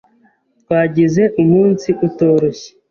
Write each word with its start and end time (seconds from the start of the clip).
Twagize 0.61 1.23
umunsi 1.41 1.89
utoroshye. 2.07 2.69